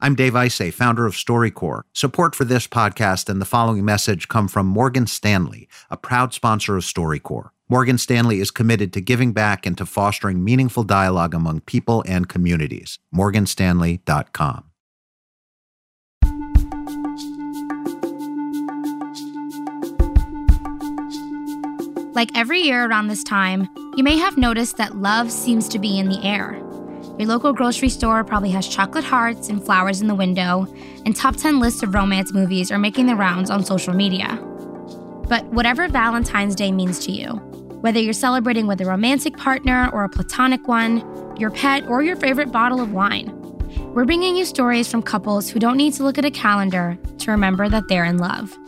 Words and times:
I'm 0.00 0.14
Dave 0.14 0.32
Isay, 0.34 0.72
founder 0.72 1.06
of 1.06 1.14
StoryCorps. 1.14 1.84
Support 1.92 2.34
for 2.34 2.44
this 2.44 2.66
podcast 2.66 3.28
and 3.28 3.40
the 3.40 3.46
following 3.46 3.84
message 3.84 4.28
come 4.28 4.48
from 4.48 4.66
Morgan 4.66 5.06
Stanley, 5.06 5.68
a 5.90 5.96
proud 5.96 6.34
sponsor 6.34 6.76
of 6.76 6.82
StoryCorps. 6.82 7.50
Morgan 7.68 7.96
Stanley 7.96 8.40
is 8.40 8.50
committed 8.50 8.92
to 8.92 9.00
giving 9.00 9.32
back 9.32 9.64
and 9.64 9.78
to 9.78 9.86
fostering 9.86 10.44
meaningful 10.44 10.84
dialogue 10.84 11.34
among 11.34 11.60
people 11.60 12.04
and 12.06 12.28
communities. 12.28 12.98
morganstanley.com. 13.14 14.64
Like 22.14 22.30
every 22.36 22.60
year 22.60 22.84
around 22.84 23.08
this 23.08 23.24
time, 23.24 23.68
you 23.96 24.04
may 24.04 24.16
have 24.18 24.36
noticed 24.36 24.76
that 24.76 24.96
love 24.96 25.32
seems 25.32 25.68
to 25.70 25.78
be 25.78 25.98
in 25.98 26.08
the 26.08 26.22
air. 26.22 26.63
Your 27.18 27.28
local 27.28 27.52
grocery 27.52 27.90
store 27.90 28.24
probably 28.24 28.50
has 28.50 28.66
chocolate 28.66 29.04
hearts 29.04 29.48
and 29.48 29.64
flowers 29.64 30.00
in 30.00 30.08
the 30.08 30.16
window, 30.16 30.66
and 31.06 31.14
top 31.14 31.36
10 31.36 31.60
lists 31.60 31.84
of 31.84 31.94
romance 31.94 32.32
movies 32.32 32.72
are 32.72 32.78
making 32.78 33.06
the 33.06 33.14
rounds 33.14 33.50
on 33.50 33.64
social 33.64 33.94
media. 33.94 34.36
But 35.28 35.44
whatever 35.46 35.86
Valentine's 35.86 36.56
Day 36.56 36.72
means 36.72 36.98
to 37.06 37.12
you, 37.12 37.34
whether 37.82 38.00
you're 38.00 38.12
celebrating 38.12 38.66
with 38.66 38.80
a 38.80 38.84
romantic 38.84 39.36
partner 39.36 39.88
or 39.92 40.02
a 40.02 40.08
platonic 40.08 40.66
one, 40.66 41.04
your 41.38 41.50
pet, 41.50 41.86
or 41.86 42.02
your 42.02 42.16
favorite 42.16 42.50
bottle 42.50 42.80
of 42.80 42.92
wine, 42.92 43.30
we're 43.94 44.04
bringing 44.04 44.34
you 44.34 44.44
stories 44.44 44.90
from 44.90 45.00
couples 45.00 45.48
who 45.48 45.60
don't 45.60 45.76
need 45.76 45.92
to 45.94 46.02
look 46.02 46.18
at 46.18 46.24
a 46.24 46.30
calendar 46.32 46.98
to 47.18 47.30
remember 47.30 47.68
that 47.68 47.86
they're 47.88 48.04
in 48.04 48.18
love. 48.18 48.58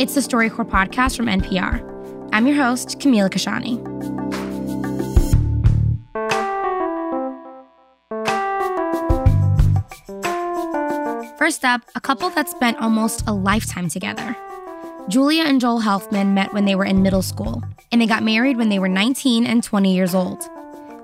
It's 0.00 0.14
the 0.14 0.20
StoryCorps 0.20 0.70
podcast 0.70 1.16
from 1.16 1.26
NPR. 1.26 2.30
I'm 2.32 2.48
your 2.48 2.56
host, 2.56 2.98
Camila 2.98 3.30
Kashani. 3.30 3.99
First 11.40 11.64
up, 11.64 11.80
a 11.94 12.00
couple 12.02 12.28
that 12.28 12.50
spent 12.50 12.82
almost 12.82 13.26
a 13.26 13.32
lifetime 13.32 13.88
together. 13.88 14.36
Julia 15.08 15.44
and 15.44 15.58
Joel 15.58 15.80
Helfman 15.80 16.34
met 16.34 16.52
when 16.52 16.66
they 16.66 16.74
were 16.74 16.84
in 16.84 17.00
middle 17.00 17.22
school, 17.22 17.62
and 17.90 17.98
they 17.98 18.06
got 18.06 18.22
married 18.22 18.58
when 18.58 18.68
they 18.68 18.78
were 18.78 18.88
19 18.90 19.46
and 19.46 19.64
20 19.64 19.94
years 19.94 20.14
old. 20.14 20.42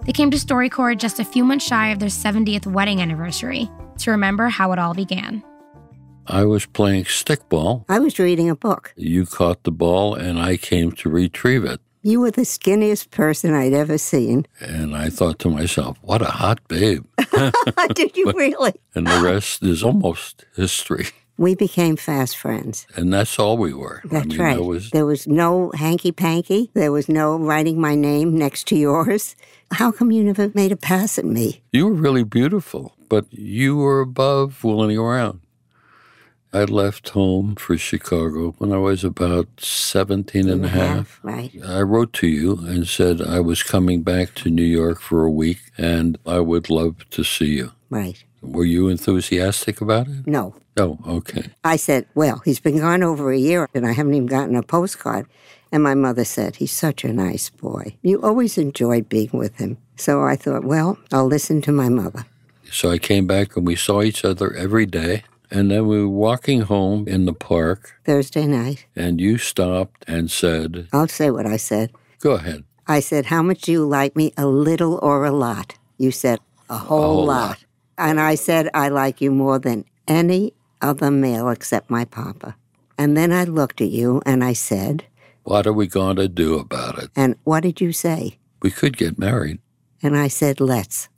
They 0.04 0.12
came 0.12 0.30
to 0.30 0.36
StoryCorps 0.36 0.98
just 0.98 1.18
a 1.20 1.24
few 1.24 1.42
months 1.42 1.64
shy 1.64 1.88
of 1.88 2.00
their 2.00 2.10
70th 2.10 2.66
wedding 2.66 3.00
anniversary 3.00 3.70
to 3.96 4.10
remember 4.10 4.48
how 4.48 4.72
it 4.72 4.78
all 4.78 4.92
began. 4.92 5.42
I 6.26 6.44
was 6.44 6.66
playing 6.66 7.04
stickball. 7.04 7.86
I 7.88 7.98
was 7.98 8.18
reading 8.18 8.50
a 8.50 8.56
book. 8.56 8.92
You 8.94 9.24
caught 9.24 9.62
the 9.62 9.72
ball, 9.72 10.14
and 10.14 10.38
I 10.38 10.58
came 10.58 10.92
to 10.92 11.08
retrieve 11.08 11.64
it. 11.64 11.80
You 12.06 12.20
were 12.20 12.30
the 12.30 12.42
skinniest 12.42 13.10
person 13.10 13.52
I'd 13.52 13.72
ever 13.72 13.98
seen. 13.98 14.46
And 14.60 14.94
I 14.94 15.08
thought 15.10 15.40
to 15.40 15.50
myself, 15.50 15.98
what 16.02 16.22
a 16.22 16.26
hot 16.26 16.60
babe. 16.68 17.04
Did 17.94 18.16
you 18.16 18.30
really? 18.30 18.74
and 18.94 19.08
the 19.08 19.20
rest 19.20 19.64
is 19.64 19.82
almost 19.82 20.44
history. 20.54 21.06
We 21.36 21.56
became 21.56 21.96
fast 21.96 22.36
friends. 22.36 22.86
And 22.94 23.12
that's 23.12 23.40
all 23.40 23.58
we 23.58 23.74
were. 23.74 24.02
That's 24.04 24.24
I 24.24 24.28
mean, 24.28 24.38
right. 24.38 24.54
There 24.54 24.62
was, 24.62 24.90
there 24.90 25.04
was 25.04 25.26
no 25.26 25.72
hanky 25.74 26.12
panky. 26.12 26.70
There 26.74 26.92
was 26.92 27.08
no 27.08 27.36
writing 27.38 27.80
my 27.80 27.96
name 27.96 28.38
next 28.38 28.68
to 28.68 28.76
yours. 28.76 29.34
How 29.72 29.90
come 29.90 30.12
you 30.12 30.22
never 30.22 30.52
made 30.54 30.70
a 30.70 30.76
pass 30.76 31.18
at 31.18 31.24
me? 31.24 31.60
you 31.72 31.86
were 31.86 31.92
really 31.92 32.22
beautiful, 32.22 32.94
but 33.08 33.26
you 33.32 33.76
were 33.78 34.00
above 34.00 34.54
fooling 34.54 34.96
around. 34.96 35.40
I 36.56 36.64
left 36.64 37.10
home 37.10 37.54
for 37.56 37.76
Chicago 37.76 38.54
when 38.56 38.72
I 38.72 38.78
was 38.78 39.04
about 39.04 39.46
17 39.58 40.48
and 40.48 40.64
a 40.64 40.68
half. 40.68 41.20
Right. 41.22 41.52
I 41.62 41.82
wrote 41.82 42.14
to 42.14 42.26
you 42.26 42.56
and 42.60 42.88
said 42.88 43.20
I 43.20 43.40
was 43.40 43.62
coming 43.62 44.00
back 44.02 44.34
to 44.36 44.48
New 44.48 44.62
York 44.62 44.98
for 44.98 45.22
a 45.22 45.30
week 45.30 45.58
and 45.76 46.16
I 46.24 46.40
would 46.40 46.70
love 46.70 47.06
to 47.10 47.22
see 47.24 47.56
you. 47.56 47.72
Right. 47.90 48.24
Were 48.40 48.64
you 48.64 48.88
enthusiastic 48.88 49.82
about 49.82 50.08
it? 50.08 50.26
No. 50.26 50.54
Oh, 50.78 50.98
okay. 51.06 51.50
I 51.62 51.76
said, 51.76 52.06
Well, 52.14 52.40
he's 52.42 52.60
been 52.60 52.78
gone 52.78 53.02
over 53.02 53.30
a 53.30 53.38
year 53.38 53.68
and 53.74 53.86
I 53.86 53.92
haven't 53.92 54.14
even 54.14 54.26
gotten 54.26 54.56
a 54.56 54.62
postcard. 54.62 55.26
And 55.70 55.82
my 55.82 55.94
mother 55.94 56.24
said, 56.24 56.56
He's 56.56 56.72
such 56.72 57.04
a 57.04 57.12
nice 57.12 57.50
boy. 57.50 57.96
You 58.00 58.22
always 58.22 58.56
enjoyed 58.56 59.10
being 59.10 59.30
with 59.34 59.58
him. 59.58 59.76
So 59.96 60.22
I 60.22 60.36
thought, 60.36 60.64
Well, 60.64 60.96
I'll 61.12 61.26
listen 61.26 61.60
to 61.62 61.72
my 61.72 61.90
mother. 61.90 62.24
So 62.70 62.90
I 62.90 62.96
came 62.98 63.26
back 63.26 63.56
and 63.56 63.66
we 63.66 63.76
saw 63.76 64.00
each 64.02 64.24
other 64.24 64.54
every 64.54 64.86
day. 64.86 65.24
And 65.50 65.70
then 65.70 65.86
we 65.86 66.00
were 66.00 66.08
walking 66.08 66.62
home 66.62 67.06
in 67.06 67.24
the 67.24 67.32
park 67.32 67.94
Thursday 68.04 68.46
night, 68.46 68.86
and 68.96 69.20
you 69.20 69.38
stopped 69.38 70.04
and 70.08 70.30
said, 70.30 70.88
I'll 70.92 71.08
say 71.08 71.30
what 71.30 71.46
I 71.46 71.56
said. 71.56 71.92
Go 72.20 72.32
ahead. 72.32 72.64
I 72.88 73.00
said, 73.00 73.26
How 73.26 73.42
much 73.42 73.62
do 73.62 73.72
you 73.72 73.84
like 73.84 74.16
me, 74.16 74.32
a 74.36 74.46
little 74.46 74.98
or 75.02 75.24
a 75.24 75.30
lot? 75.30 75.74
You 75.98 76.10
said, 76.10 76.38
A 76.68 76.78
whole, 76.78 76.98
whole 76.98 77.24
lot. 77.26 77.48
lot. 77.48 77.64
And 77.98 78.20
I 78.20 78.34
said, 78.34 78.68
I 78.74 78.88
like 78.88 79.20
you 79.20 79.30
more 79.30 79.58
than 79.58 79.84
any 80.06 80.52
other 80.82 81.10
male 81.10 81.48
except 81.48 81.90
my 81.90 82.04
papa. 82.04 82.56
And 82.98 83.16
then 83.16 83.32
I 83.32 83.44
looked 83.44 83.80
at 83.80 83.90
you 83.90 84.22
and 84.26 84.42
I 84.44 84.52
said, 84.52 85.04
What 85.44 85.66
are 85.66 85.72
we 85.72 85.86
going 85.86 86.16
to 86.16 86.28
do 86.28 86.58
about 86.58 86.98
it? 86.98 87.10
And 87.16 87.36
what 87.44 87.62
did 87.62 87.80
you 87.80 87.92
say? 87.92 88.38
We 88.62 88.70
could 88.70 88.96
get 88.96 89.18
married. 89.18 89.58
And 90.02 90.16
I 90.16 90.28
said, 90.28 90.60
Let's. 90.60 91.08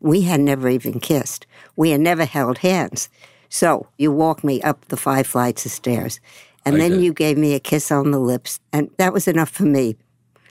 We 0.00 0.22
had 0.22 0.40
never 0.40 0.68
even 0.68 1.00
kissed, 1.00 1.46
we 1.76 1.90
had 1.90 2.00
never 2.00 2.24
held 2.26 2.58
hands. 2.58 3.08
So 3.54 3.86
you 3.96 4.10
walked 4.10 4.42
me 4.42 4.60
up 4.62 4.84
the 4.86 4.96
five 4.96 5.28
flights 5.28 5.64
of 5.64 5.70
stairs. 5.70 6.18
And 6.66 6.74
I 6.74 6.78
then 6.80 6.90
did. 6.90 7.02
you 7.02 7.12
gave 7.12 7.38
me 7.38 7.54
a 7.54 7.60
kiss 7.60 7.92
on 7.92 8.10
the 8.10 8.18
lips. 8.18 8.58
And 8.72 8.90
that 8.96 9.12
was 9.12 9.28
enough 9.28 9.48
for 9.48 9.62
me. 9.62 9.94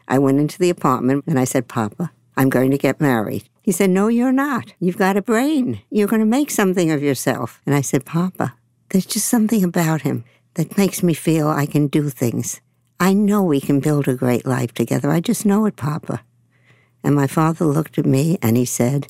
I 0.07 0.17
went 0.19 0.39
into 0.39 0.57
the 0.57 0.69
apartment 0.69 1.25
and 1.27 1.37
I 1.37 1.43
said, 1.43 1.67
Papa, 1.67 2.13
I'm 2.37 2.47
going 2.47 2.71
to 2.71 2.77
get 2.77 3.01
married. 3.01 3.43
He 3.61 3.73
said, 3.73 3.89
No, 3.89 4.07
you're 4.07 4.31
not. 4.31 4.73
You've 4.79 4.97
got 4.97 5.17
a 5.17 5.21
brain. 5.21 5.81
You're 5.89 6.07
going 6.07 6.21
to 6.21 6.25
make 6.25 6.49
something 6.49 6.91
of 6.91 7.03
yourself. 7.03 7.59
And 7.65 7.75
I 7.75 7.81
said, 7.81 8.05
Papa, 8.05 8.55
there's 8.87 9.05
just 9.05 9.27
something 9.27 9.65
about 9.65 10.03
him 10.03 10.23
that 10.53 10.77
makes 10.77 11.03
me 11.03 11.13
feel 11.13 11.49
I 11.49 11.65
can 11.65 11.87
do 11.87 12.09
things. 12.09 12.61
I 13.01 13.11
know 13.11 13.43
we 13.43 13.59
can 13.59 13.81
build 13.81 14.07
a 14.07 14.15
great 14.15 14.45
life 14.45 14.73
together. 14.73 15.11
I 15.11 15.19
just 15.19 15.45
know 15.45 15.65
it, 15.65 15.75
Papa. 15.75 16.23
And 17.03 17.15
my 17.15 17.27
father 17.27 17.65
looked 17.65 17.97
at 17.97 18.05
me 18.05 18.37
and 18.41 18.55
he 18.55 18.63
said, 18.63 19.07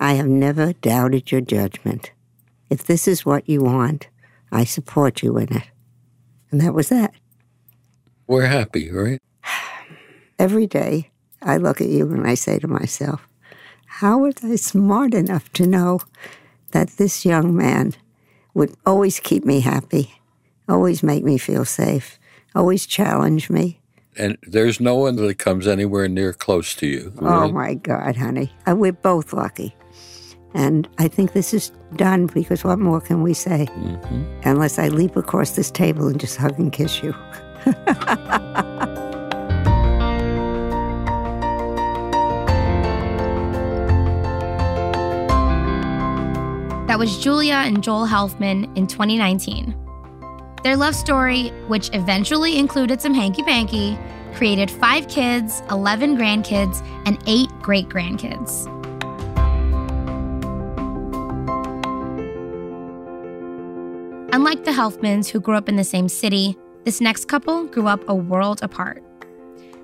I 0.00 0.14
have 0.14 0.26
never 0.26 0.72
doubted 0.72 1.30
your 1.30 1.40
judgment. 1.40 2.10
If 2.72 2.84
this 2.84 3.06
is 3.06 3.26
what 3.26 3.46
you 3.46 3.60
want, 3.60 4.08
I 4.50 4.64
support 4.64 5.22
you 5.22 5.36
in 5.36 5.54
it. 5.54 5.64
And 6.50 6.58
that 6.62 6.72
was 6.72 6.88
that. 6.88 7.12
We're 8.26 8.46
happy, 8.46 8.90
right? 8.90 9.20
Every 10.38 10.66
day 10.66 11.10
I 11.42 11.58
look 11.58 11.82
at 11.82 11.88
you 11.88 12.10
and 12.10 12.26
I 12.26 12.32
say 12.32 12.58
to 12.60 12.66
myself, 12.66 13.28
how 13.84 14.20
was 14.20 14.36
I 14.42 14.56
smart 14.56 15.12
enough 15.12 15.52
to 15.52 15.66
know 15.66 16.00
that 16.70 16.96
this 16.96 17.26
young 17.26 17.54
man 17.54 17.92
would 18.54 18.74
always 18.86 19.20
keep 19.20 19.44
me 19.44 19.60
happy, 19.60 20.14
always 20.66 21.02
make 21.02 21.24
me 21.24 21.36
feel 21.36 21.66
safe, 21.66 22.18
always 22.54 22.86
challenge 22.86 23.50
me? 23.50 23.82
And 24.16 24.38
there's 24.44 24.80
no 24.80 24.94
one 24.94 25.16
that 25.16 25.38
comes 25.38 25.66
anywhere 25.66 26.08
near 26.08 26.32
close 26.32 26.74
to 26.76 26.86
you. 26.86 27.12
Oh 27.18 27.52
my 27.52 27.74
God, 27.74 28.16
honey. 28.16 28.50
Uh, 28.66 28.76
We're 28.76 28.92
both 28.92 29.34
lucky. 29.34 29.76
And 30.54 30.88
I 30.98 31.08
think 31.08 31.32
this 31.32 31.54
is 31.54 31.70
done 31.96 32.26
because 32.26 32.64
what 32.64 32.78
more 32.78 33.00
can 33.00 33.22
we 33.22 33.34
say? 33.34 33.66
Mm-hmm. 33.70 34.24
Unless 34.44 34.78
I 34.78 34.88
leap 34.88 35.16
across 35.16 35.52
this 35.52 35.70
table 35.70 36.08
and 36.08 36.20
just 36.20 36.36
hug 36.36 36.58
and 36.58 36.72
kiss 36.72 37.02
you. 37.02 37.14
That 46.92 46.98
was 46.98 47.16
Julia 47.16 47.54
and 47.54 47.82
Joel 47.82 48.06
Helfman 48.06 48.64
in 48.76 48.86
2019. 48.86 49.74
Their 50.62 50.76
love 50.76 50.94
story, 50.94 51.48
which 51.66 51.88
eventually 51.94 52.58
included 52.58 53.00
some 53.00 53.14
hanky 53.14 53.42
panky, 53.42 53.98
created 54.34 54.70
five 54.70 55.08
kids, 55.08 55.62
11 55.70 56.18
grandkids, 56.18 56.86
and 57.06 57.18
eight 57.26 57.48
great 57.62 57.88
grandkids. 57.88 58.68
Unlike 64.32 64.64
the 64.64 64.70
Helfmans, 64.70 65.28
who 65.28 65.40
grew 65.40 65.56
up 65.56 65.68
in 65.68 65.76
the 65.76 65.84
same 65.84 66.08
city, 66.08 66.56
this 66.84 67.02
next 67.02 67.28
couple 67.28 67.66
grew 67.66 67.86
up 67.86 68.02
a 68.08 68.14
world 68.14 68.62
apart. 68.62 69.02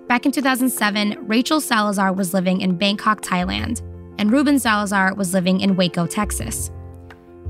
Back 0.09 0.25
in 0.25 0.33
2007, 0.33 1.19
Rachel 1.29 1.61
Salazar 1.61 2.15
was 2.15 2.33
living 2.33 2.63
in 2.63 2.79
Bangkok, 2.79 3.21
Thailand, 3.21 3.83
and 4.19 4.33
Ruben 4.33 4.59
Salazar 4.59 5.13
was 5.15 5.35
living 5.35 5.61
in 5.61 5.77
Waco, 5.77 6.07
Texas. 6.07 6.71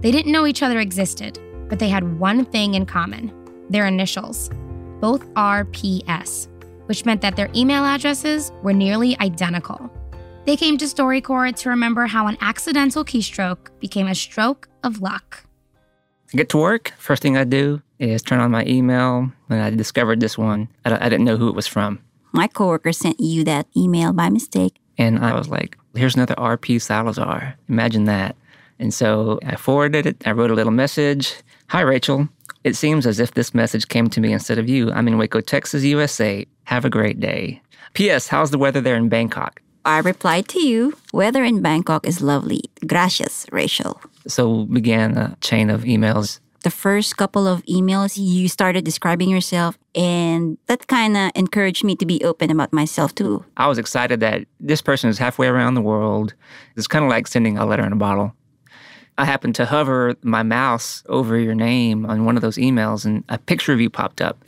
They 0.01 0.11
didn't 0.11 0.33
know 0.33 0.45
each 0.45 0.61
other 0.61 0.81
existed, 0.81 1.39
but 1.69 1.79
they 1.79 1.89
had 1.89 2.19
one 2.19 2.45
thing 2.45 2.75
in 2.75 2.85
common 2.85 3.33
their 3.71 3.87
initials, 3.87 4.51
both 4.99 5.25
RPS, 5.35 6.49
which 6.87 7.05
meant 7.05 7.21
that 7.21 7.37
their 7.37 7.51
email 7.55 7.85
addresses 7.85 8.51
were 8.65 8.73
nearly 8.73 9.17
identical. 9.21 9.89
They 10.47 10.57
came 10.57 10.77
to 10.79 10.87
StoryCorps 10.87 11.59
to 11.59 11.69
remember 11.69 12.07
how 12.07 12.27
an 12.27 12.39
accidental 12.41 13.05
keystroke 13.05 13.69
became 13.79 14.09
a 14.09 14.17
stroke 14.17 14.69
of 14.83 15.01
luck. 15.01 15.48
I 16.33 16.37
get 16.37 16.49
to 16.51 16.59
work. 16.59 16.93
First 16.99 17.23
thing 17.23 17.37
I 17.37 17.45
do 17.45 17.81
is 17.99 18.23
turn 18.23 18.41
on 18.41 18.51
my 18.51 18.65
email, 18.67 19.31
and 19.49 19.63
I 19.63 19.71
discovered 19.71 20.21
this 20.21 20.37
one. 20.37 20.69
I, 20.85 21.07
I 21.07 21.09
didn't 21.09 21.25
know 21.25 21.37
who 21.37 21.49
it 21.49 21.55
was 21.55 21.67
from. 21.67 22.01
My 22.33 22.47
coworker 22.47 22.93
sent 22.93 23.19
you 23.19 23.45
that 23.45 23.67
email 23.77 24.13
by 24.13 24.29
mistake. 24.29 24.77
And 24.99 25.19
I 25.21 25.35
was 25.37 25.49
like, 25.49 25.79
here's 25.95 26.17
another 26.17 26.35
RP 26.35 26.81
Salazar. 26.81 27.57
Imagine 27.69 28.05
that. 28.05 28.37
And 28.79 28.93
so 28.93 29.39
I 29.45 29.57
forwarded 29.57 30.07
it. 30.07 30.27
I 30.27 30.33
wrote 30.33 30.51
a 30.51 30.55
little 30.55 30.73
message. 30.73 31.35
Hi, 31.69 31.81
Rachel. 31.81 32.29
It 32.65 32.77
seems 32.77 33.07
as 33.07 33.21
if 33.21 33.33
this 33.33 33.55
message 33.55 33.89
came 33.89 34.09
to 34.11 34.21
me 34.21 34.33
instead 34.33 34.59
of 34.59 34.69
you. 34.69 34.93
I'm 34.93 35.09
in 35.09 35.17
Waco, 35.17 35.41
Texas, 35.41 35.85
USA. 35.85 36.47
Have 36.65 36.85
a 36.85 36.91
great 36.91 37.21
day. 37.21 37.63
P.S. 37.95 38.29
How's 38.29 38.51
the 38.51 38.59
weather 38.59 38.81
there 38.81 38.97
in 38.97 39.09
Bangkok? 39.09 39.63
I 39.89 40.01
replied 40.01 40.49
to 40.49 40.61
you, 40.61 40.93
weather 41.15 41.43
in 41.43 41.63
Bangkok 41.63 42.07
is 42.07 42.21
lovely. 42.21 42.61
Gracias, 42.87 43.47
Rachel. 43.51 43.99
So 44.27 44.67
began 44.67 45.17
a 45.17 45.35
chain 45.41 45.71
of 45.71 45.85
emails. 45.85 46.41
The 46.63 46.71
first 46.71 47.17
couple 47.17 47.47
of 47.47 47.65
emails, 47.65 48.19
you 48.21 48.49
started 48.49 48.85
describing 48.85 49.31
yourself, 49.31 49.79
and 49.95 50.59
that 50.67 50.89
kind 50.89 51.17
of 51.17 51.31
encouraged 51.35 51.85
me 51.85 51.97
to 51.97 52.05
be 52.05 52.23
open 52.23 52.51
about 52.51 52.71
myself 52.71 53.15
too. 53.15 53.47
I 53.57 53.67
was 53.67 53.79
excited 53.79 54.21
that 54.21 54.45
this 54.61 54.83
person 54.83 55.09
is 55.09 55.17
halfway 55.17 55.47
around 55.47 55.73
the 55.73 55.81
world. 55.81 56.35
It's 56.77 56.87
kind 56.87 57.03
of 57.03 57.11
like 57.11 57.27
sending 57.27 57.57
a 57.57 57.65
letter 57.65 57.87
in 57.87 57.93
a 57.95 57.97
bottle. 57.97 58.35
I 59.17 59.25
happened 59.25 59.55
to 59.55 59.65
hover 59.65 60.17
my 60.21 60.43
mouse 60.43 61.03
over 61.09 61.39
your 61.39 61.55
name 61.55 62.05
on 62.05 62.27
one 62.27 62.37
of 62.37 62.43
those 62.43 62.59
emails, 62.59 63.07
and 63.07 63.25
a 63.31 63.39
picture 63.39 63.73
of 63.73 63.81
you 63.81 63.89
popped 63.89 64.21
up. 64.21 64.45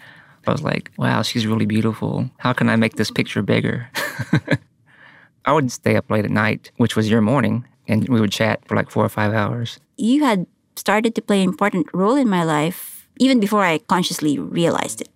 I 0.46 0.52
was 0.52 0.62
like, 0.62 0.90
wow, 0.98 1.22
she's 1.22 1.46
really 1.46 1.66
beautiful. 1.66 2.28
How 2.36 2.52
can 2.52 2.69
I 2.69 2.76
make 2.76 2.96
this 2.96 3.10
picture 3.10 3.40
bigger? 3.40 3.88
I 5.44 5.52
would 5.52 5.70
stay 5.72 5.96
up 5.96 6.10
late 6.10 6.25
at 6.25 6.31
night, 6.31 6.70
which 6.76 6.96
was 6.96 7.10
your 7.10 7.20
morning, 7.20 7.64
and 7.88 8.08
we 8.08 8.20
would 8.20 8.32
chat 8.32 8.60
for 8.66 8.76
like 8.76 8.90
four 8.90 9.04
or 9.04 9.08
five 9.08 9.32
hours. 9.32 9.78
You 9.96 10.25
had 10.25 10.46
started 10.76 11.14
to 11.14 11.22
play 11.22 11.42
an 11.42 11.48
important 11.48 11.88
role 11.92 12.16
in 12.16 12.28
my 12.28 12.44
life 12.44 13.08
even 13.19 13.38
before 13.38 13.64
I 13.64 13.78
consciously 13.78 14.38
realized 14.38 15.00
it. 15.00 15.08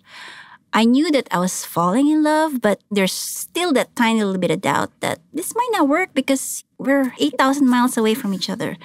I 0.74 0.84
knew 0.84 1.10
that 1.12 1.28
I 1.30 1.38
was 1.38 1.64
falling 1.64 2.10
in 2.10 2.22
love, 2.22 2.60
but 2.60 2.82
there's 2.90 3.12
still 3.12 3.72
that 3.72 3.94
tiny 3.96 4.22
little 4.22 4.40
bit 4.40 4.50
of 4.50 4.60
doubt 4.60 4.90
that 5.00 5.20
this 5.32 5.54
might 5.54 5.70
not 5.72 5.88
work 5.88 6.12
because 6.12 6.64
we're 6.78 7.14
8,000 7.18 7.68
miles 7.68 7.96
away 7.96 8.14
from 8.14 8.34
each 8.34 8.50
other. 8.50 8.76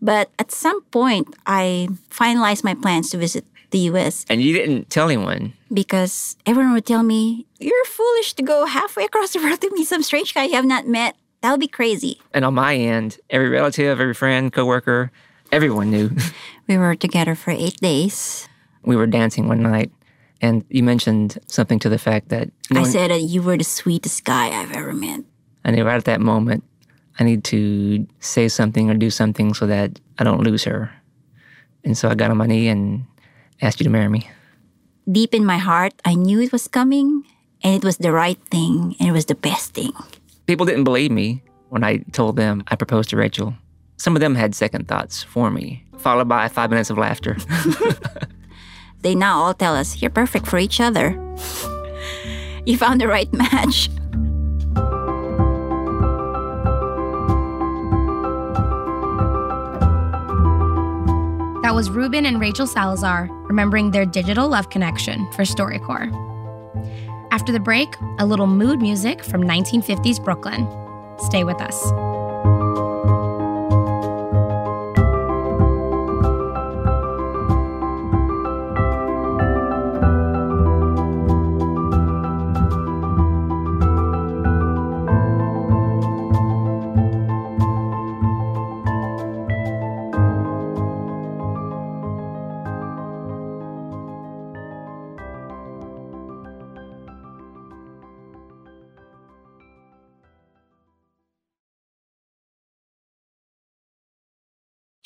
But 0.00 0.30
at 0.38 0.52
some 0.52 0.82
point, 0.92 1.34
I 1.46 1.88
finalized 2.10 2.64
my 2.64 2.74
plans 2.74 3.10
to 3.10 3.18
visit 3.18 3.46
the 3.72 3.90
US 3.90 4.24
And 4.30 4.40
you 4.40 4.52
didn't 4.52 4.88
tell 4.90 5.08
anyone. 5.08 5.52
because 5.72 6.36
everyone 6.46 6.72
would 6.74 6.86
tell 6.86 7.02
me, 7.02 7.46
You're 7.58 7.84
foolish 7.86 8.34
to 8.34 8.42
go 8.42 8.66
halfway 8.66 9.04
across 9.04 9.32
the 9.32 9.40
world 9.40 9.60
to 9.60 9.70
meet 9.74 9.86
some 9.88 10.02
strange 10.02 10.32
guy 10.34 10.44
you 10.44 10.54
have 10.54 10.64
not 10.64 10.86
met. 10.86 11.16
That 11.40 11.50
would 11.50 11.60
be 11.60 11.66
crazy. 11.68 12.20
And 12.32 12.44
on 12.44 12.54
my 12.54 12.76
end, 12.76 13.18
every 13.28 13.48
relative, 13.48 13.98
every 13.98 14.14
friend, 14.14 14.52
coworker, 14.52 15.10
everyone 15.50 15.90
knew. 15.90 16.10
We 16.68 16.78
were 16.78 16.94
together 16.94 17.34
for 17.34 17.50
eight 17.50 17.76
days. 17.82 18.48
we 18.86 18.94
were 18.96 19.06
dancing 19.10 19.48
one 19.48 19.60
night, 19.62 19.90
and 20.40 20.64
you 20.70 20.82
mentioned 20.82 21.36
something 21.46 21.78
to 21.80 21.88
the 21.90 21.98
fact 21.98 22.28
that 22.30 22.48
I 22.70 22.74
knowing- 22.74 22.86
said 22.86 23.10
that 23.10 23.22
you 23.22 23.42
were 23.42 23.58
the 23.58 23.64
sweetest 23.66 24.24
guy 24.24 24.48
I've 24.48 24.72
ever 24.72 24.92
met. 24.94 25.20
I 25.66 25.70
knew 25.72 25.84
right 25.84 25.96
at 25.98 26.04
that 26.06 26.20
moment 26.20 26.62
I 27.18 27.24
need 27.24 27.42
to 27.52 28.06
say 28.20 28.48
something 28.48 28.88
or 28.90 28.94
do 28.94 29.10
something 29.10 29.52
so 29.54 29.66
that 29.66 30.00
I 30.18 30.24
don't 30.24 30.40
lose 30.42 30.64
her. 30.64 30.90
And 31.84 31.98
so 31.98 32.08
I 32.08 32.14
got 32.14 32.30
on 32.30 32.38
my 32.38 32.46
knee 32.46 32.68
and 32.68 33.04
asked 33.62 33.80
you 33.80 33.84
to 33.84 33.90
marry 33.90 34.08
me. 34.08 34.28
Deep 35.10 35.34
in 35.34 35.46
my 35.46 35.58
heart, 35.58 35.94
I 36.04 36.14
knew 36.14 36.40
it 36.40 36.52
was 36.52 36.68
coming 36.68 37.24
and 37.62 37.74
it 37.74 37.84
was 37.84 37.96
the 37.96 38.12
right 38.12 38.38
thing 38.50 38.94
and 38.98 39.08
it 39.08 39.12
was 39.12 39.26
the 39.26 39.34
best 39.34 39.74
thing. 39.74 39.92
People 40.46 40.66
didn't 40.66 40.84
believe 40.84 41.10
me 41.10 41.42
when 41.70 41.82
I 41.82 41.98
told 42.12 42.36
them 42.36 42.62
I 42.68 42.76
proposed 42.76 43.10
to 43.10 43.16
Rachel. 43.16 43.54
Some 43.96 44.16
of 44.16 44.20
them 44.20 44.34
had 44.34 44.54
second 44.54 44.88
thoughts 44.88 45.22
for 45.22 45.50
me, 45.50 45.84
followed 45.98 46.28
by 46.28 46.48
five 46.48 46.70
minutes 46.70 46.90
of 46.90 46.98
laughter. 46.98 47.36
They 49.02 49.16
now 49.16 49.42
all 49.42 49.54
tell 49.54 49.76
us, 49.76 50.00
You're 50.00 50.10
perfect 50.10 50.46
for 50.46 50.58
each 50.58 50.80
other. 50.80 51.10
you 52.66 52.78
found 52.78 53.00
the 53.00 53.08
right 53.08 53.30
match. 53.32 53.90
That 61.72 61.76
was 61.76 61.88
Ruben 61.88 62.26
and 62.26 62.38
Rachel 62.38 62.66
Salazar 62.66 63.28
remembering 63.30 63.92
their 63.92 64.04
digital 64.04 64.46
love 64.46 64.68
connection 64.68 65.32
for 65.32 65.44
StoryCorps. 65.44 66.12
After 67.30 67.50
the 67.50 67.60
break, 67.60 67.88
a 68.18 68.26
little 68.26 68.46
mood 68.46 68.82
music 68.82 69.24
from 69.24 69.42
1950s 69.42 70.22
Brooklyn. 70.22 70.68
Stay 71.18 71.44
with 71.44 71.62
us. 71.62 72.11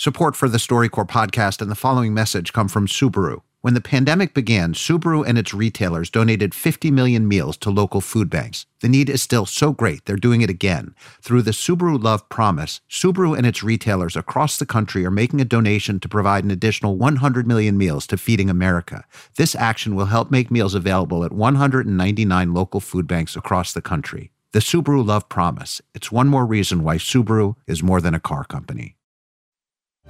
Support 0.07 0.37
for 0.37 0.49
the 0.49 0.59
StoryCorps 0.59 1.09
podcast 1.09 1.61
and 1.61 1.69
the 1.69 1.75
following 1.75 2.15
message 2.15 2.53
come 2.53 2.69
from 2.69 2.87
Subaru. 2.87 3.41
When 3.61 3.75
the 3.75 3.81
pandemic 3.81 4.35
began, 4.35 4.73
Subaru 4.73 5.27
and 5.27 5.37
its 5.37 5.53
retailers 5.53 6.11
donated 6.11 6.55
50 6.55 6.93
million 6.93 7.27
meals 7.27 7.57
to 7.57 7.71
local 7.71 8.01
food 8.01 8.31
banks. 8.31 8.67
The 8.83 8.89
need 8.89 9.11
is 9.11 9.21
still 9.21 9.47
so 9.47 9.73
great, 9.73 10.05
they're 10.05 10.15
doing 10.15 10.43
it 10.43 10.49
again. 10.49 10.95
Through 11.21 11.43
the 11.43 11.51
Subaru 11.51 12.01
Love 12.01 12.29
Promise, 12.29 12.83
Subaru 12.89 13.37
and 13.37 13.45
its 13.45 13.65
retailers 13.65 14.15
across 14.15 14.61
the 14.61 14.65
country 14.65 15.05
are 15.05 15.11
making 15.11 15.41
a 15.41 15.45
donation 15.45 15.99
to 15.99 16.09
provide 16.09 16.45
an 16.45 16.53
additional 16.53 16.97
100 16.97 17.49
million 17.49 17.77
meals 17.77 18.07
to 18.07 18.17
Feeding 18.17 18.49
America. 18.49 19.03
This 19.35 19.57
action 19.57 19.97
will 19.97 20.07
help 20.07 20.31
make 20.31 20.53
meals 20.53 20.77
available 20.77 21.25
at 21.25 21.33
199 21.33 22.55
local 22.55 22.79
food 22.79 23.09
banks 23.09 23.35
across 23.35 23.73
the 23.73 23.83
country. 23.83 24.31
The 24.53 24.61
Subaru 24.61 25.05
Love 25.05 25.29
Promise. 25.29 25.83
It's 25.97 26.13
one 26.13 26.29
more 26.29 26.47
reason 26.47 26.85
why 26.85 26.99
Subaru 26.99 27.57
is 27.67 27.83
more 27.83 28.01
than 28.01 28.15
a 28.15 28.21
car 28.21 28.45
company. 28.45 28.96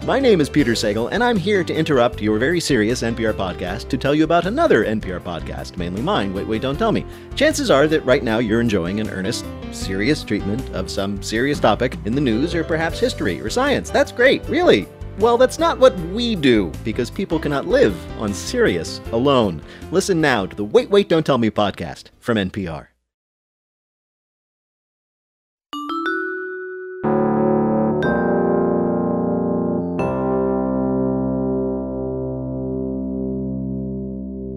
My 0.05 0.21
name 0.21 0.41
is 0.41 0.49
Peter 0.49 0.73
Sagal, 0.73 1.09
and 1.11 1.25
I'm 1.25 1.37
here 1.37 1.65
to 1.65 1.75
interrupt 1.75 2.23
your 2.23 2.39
very 2.39 2.61
serious 2.61 3.03
NPR 3.03 3.33
podcast 3.33 3.89
to 3.89 3.99
tell 3.99 4.15
you 4.15 4.23
about 4.23 4.47
another 4.47 4.85
NPR 4.85 5.21
podcast, 5.21 5.77
mainly 5.79 6.01
mine. 6.01 6.33
Wait, 6.33 6.47
wait, 6.47 6.63
don't 6.63 6.77
tell 6.79 6.93
me. 6.93 7.05
Chances 7.35 7.73
are 7.73 7.89
that 7.89 8.05
right 8.05 8.23
now 8.23 8.39
you're 8.39 8.61
enjoying 8.61 9.01
an 9.01 9.11
earnest, 9.11 9.45
serious 9.73 10.23
treatment 10.23 10.69
of 10.75 10.91
some 10.91 11.21
serious 11.23 11.59
topic 11.59 11.97
in 12.05 12.15
the 12.15 12.21
news 12.21 12.55
or 12.55 12.63
perhaps 12.63 13.01
history 13.01 13.41
or 13.41 13.51
science. 13.51 13.91
That's 13.91 14.13
great, 14.13 14.47
really. 14.49 14.87
Well, 15.19 15.39
that's 15.39 15.59
not 15.59 15.79
what 15.81 15.99
we 16.11 16.37
do, 16.37 16.71
because 16.85 17.11
people 17.11 17.41
cannot 17.41 17.67
live 17.67 17.97
on 18.21 18.33
serious 18.33 19.01
alone. 19.11 19.61
Listen 19.91 20.21
now 20.21 20.47
to 20.47 20.55
the 20.55 20.65
Wait, 20.65 20.89
Wait, 20.89 21.09
Don't 21.09 21.27
Tell 21.27 21.39
Me 21.39 21.51
podcast 21.51 22.11
from 22.21 22.37
NPR. 22.37 22.89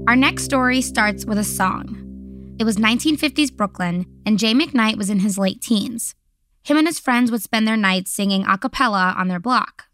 Our 0.09 0.15
next 0.15 0.43
story 0.43 0.81
starts 0.81 1.23
with 1.23 1.37
a 1.37 1.43
song. 1.43 2.55
It 2.57 2.63
was 2.63 2.77
1950s 2.77 3.55
Brooklyn, 3.55 4.07
and 4.25 4.39
Jay 4.39 4.55
McKnight 4.55 4.97
was 4.97 5.11
in 5.11 5.19
his 5.19 5.37
late 5.37 5.61
teens. 5.61 6.15
Him 6.63 6.77
and 6.77 6.87
his 6.87 6.97
friends 6.97 7.29
would 7.29 7.43
spend 7.43 7.67
their 7.67 7.77
nights 7.77 8.11
singing 8.11 8.43
a 8.47 8.57
cappella 8.57 9.13
on 9.15 9.27
their 9.27 9.39
block. 9.39 9.85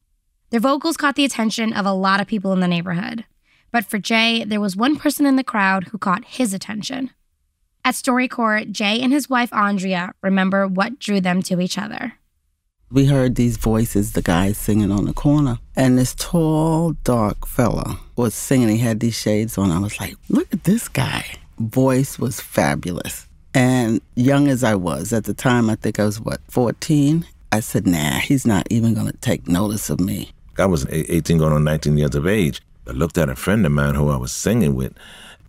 Their 0.51 0.61
vocals 0.61 0.95
caught 0.95 1.17
the 1.17 1.25
attention 1.25 1.73
of 1.73 1.85
a 1.85 1.91
lot 1.91 2.21
of 2.21 2.27
people 2.27 2.53
in 2.53 2.61
the 2.61 2.67
neighborhood. 2.69 3.25
But 3.73 3.87
for 3.87 3.99
Jay, 3.99 4.45
there 4.45 4.61
was 4.61 4.77
one 4.77 4.95
person 4.95 5.25
in 5.25 5.35
the 5.35 5.43
crowd 5.43 5.89
who 5.89 5.97
caught 5.97 6.23
his 6.23 6.53
attention. 6.53 7.11
At 7.83 7.95
StoryCorps, 7.95 8.71
Jay 8.71 9.01
and 9.01 9.11
his 9.11 9.29
wife 9.29 9.51
Andrea 9.51 10.13
remember 10.23 10.65
what 10.65 10.97
drew 10.97 11.19
them 11.19 11.41
to 11.41 11.59
each 11.59 11.77
other. 11.77 12.13
We 12.89 13.07
heard 13.07 13.35
these 13.35 13.57
voices, 13.57 14.13
the 14.13 14.21
guys 14.21 14.57
singing 14.57 14.93
on 14.93 15.03
the 15.03 15.13
corner. 15.13 15.59
And 15.75 15.97
this 15.97 16.15
tall, 16.15 16.93
dark 17.03 17.45
fella 17.45 17.99
was 18.15 18.33
singing. 18.33 18.69
He 18.69 18.77
had 18.77 18.99
these 18.99 19.19
shades 19.19 19.57
on. 19.57 19.71
I 19.71 19.79
was 19.79 19.99
like, 19.99 20.15
look 20.29 20.51
at 20.53 20.63
this 20.63 20.87
guy. 20.87 21.25
Voice 21.59 22.17
was 22.17 22.39
fabulous. 22.39 23.27
And 23.53 24.01
young 24.15 24.47
as 24.47 24.63
I 24.63 24.75
was, 24.75 25.13
at 25.13 25.25
the 25.25 25.33
time, 25.33 25.69
I 25.69 25.75
think 25.75 25.99
I 25.99 26.05
was, 26.05 26.19
what, 26.19 26.41
14? 26.49 27.25
I 27.51 27.59
said, 27.61 27.87
nah, 27.87 28.19
he's 28.19 28.45
not 28.45 28.67
even 28.69 28.93
going 28.93 29.07
to 29.07 29.17
take 29.17 29.47
notice 29.47 29.89
of 29.89 29.99
me. 29.99 30.31
I 30.57 30.65
was 30.65 30.85
18 30.89 31.37
going 31.37 31.53
on 31.53 31.63
19 31.63 31.97
years 31.97 32.15
of 32.15 32.27
age. 32.27 32.61
I 32.87 32.91
looked 32.91 33.17
at 33.17 33.29
a 33.29 33.35
friend 33.35 33.65
of 33.65 33.71
mine 33.71 33.95
who 33.95 34.09
I 34.09 34.17
was 34.17 34.31
singing 34.31 34.75
with, 34.75 34.93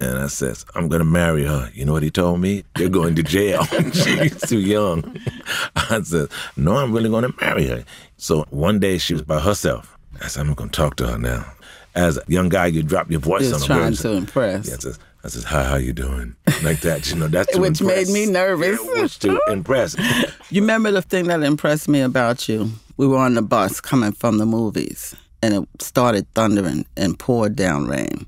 and 0.00 0.18
I 0.18 0.26
says, 0.26 0.64
I'm 0.74 0.88
going 0.88 1.00
to 1.00 1.04
marry 1.04 1.44
her. 1.44 1.70
You 1.74 1.84
know 1.84 1.92
what 1.92 2.02
he 2.02 2.10
told 2.10 2.40
me? 2.40 2.64
You're 2.78 2.88
going 2.88 3.14
to 3.16 3.22
jail. 3.22 3.64
She's 3.92 4.40
too 4.40 4.60
young. 4.60 5.16
I 5.76 6.00
said, 6.02 6.28
No, 6.56 6.76
I'm 6.76 6.92
really 6.92 7.08
going 7.08 7.30
to 7.30 7.34
marry 7.40 7.66
her. 7.66 7.84
So 8.16 8.44
one 8.50 8.78
day 8.78 8.98
she 8.98 9.14
was 9.14 9.22
by 9.22 9.40
herself. 9.40 9.95
I 10.22 10.28
said, 10.28 10.46
I'm 10.46 10.54
going 10.54 10.70
to 10.70 10.76
talk 10.76 10.96
to 10.96 11.06
her 11.06 11.18
now. 11.18 11.52
As 11.94 12.18
a 12.18 12.22
young 12.28 12.48
guy, 12.48 12.66
you 12.66 12.82
drop 12.82 13.10
your 13.10 13.20
voice 13.20 13.48
Just 13.48 13.54
on 13.54 13.60
the 13.60 13.66
trying 13.66 13.94
to 13.94 14.12
impress. 14.12 14.68
Yeah, 14.68 14.74
I 14.74 14.78
says, 14.78 14.98
I 15.24 15.28
says, 15.28 15.44
hi, 15.44 15.64
how 15.64 15.76
you 15.76 15.92
doing? 15.92 16.36
Like 16.62 16.80
that, 16.80 17.08
you 17.10 17.16
know, 17.16 17.28
that's 17.28 17.56
Which 17.58 17.80
impress. 17.80 18.08
made 18.08 18.12
me 18.12 18.30
nervous. 18.30 18.78
Yeah, 18.82 19.02
which 19.02 19.18
to 19.20 19.40
impress. 19.48 19.96
You 20.50 20.60
remember 20.60 20.92
the 20.92 21.02
thing 21.02 21.26
that 21.26 21.42
impressed 21.42 21.88
me 21.88 22.00
about 22.00 22.48
you? 22.48 22.70
We 22.96 23.08
were 23.08 23.18
on 23.18 23.34
the 23.34 23.42
bus 23.42 23.80
coming 23.80 24.12
from 24.12 24.38
the 24.38 24.46
movies, 24.46 25.16
and 25.42 25.54
it 25.54 25.82
started 25.82 26.32
thundering 26.34 26.86
and 26.96 27.18
poured 27.18 27.56
down 27.56 27.88
rain. 27.88 28.26